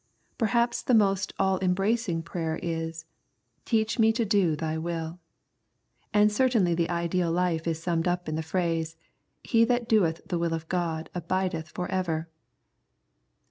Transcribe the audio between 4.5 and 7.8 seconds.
Thy will"; and certainly the ideal life